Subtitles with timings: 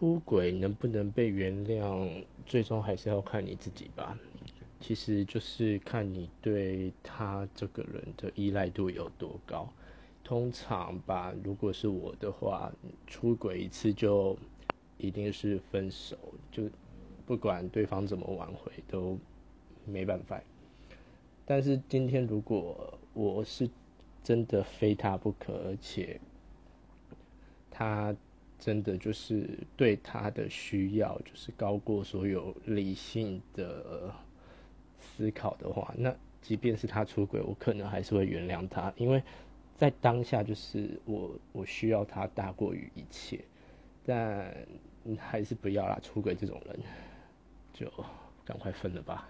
[0.00, 4.18] 出轨能不能被原谅，最终还是要看你自己吧。
[4.80, 9.70] 其实就是看你对他这个人的依赖度有多高。
[10.24, 12.72] 通常吧，如果是我的话，
[13.06, 14.34] 出轨一次就
[14.96, 16.16] 一定是分手，
[16.50, 16.62] 就
[17.26, 19.18] 不管对方怎么挽回都
[19.84, 20.40] 没办法。
[21.44, 23.68] 但是今天如果我是
[24.24, 26.18] 真的非他不可，而且
[27.70, 28.16] 他
[28.60, 34.14] 真的就是对他的需要就是高过所有理性的
[34.98, 39.22] 思考的话，那即便是他出轨，我可能还是会原谅他，因为
[39.76, 43.40] 在当下就是我我需要他大过于一切，
[44.04, 44.54] 但
[45.18, 46.78] 还是不要啦，出轨这种人
[47.72, 47.90] 就
[48.44, 49.26] 赶快分了吧。